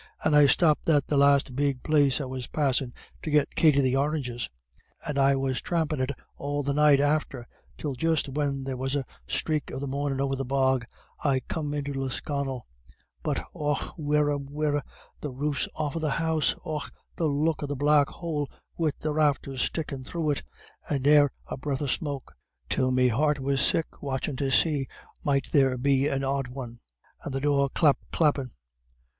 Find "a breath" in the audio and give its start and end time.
21.45-21.81